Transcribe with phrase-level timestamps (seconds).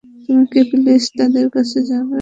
[0.23, 2.17] তুমি কি প্লিজ তাদের কাছে যাবে?